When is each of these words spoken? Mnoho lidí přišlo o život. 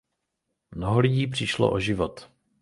Mnoho 0.75 0.99
lidí 0.99 1.27
přišlo 1.27 1.71
o 1.71 1.79
život. 1.79 2.29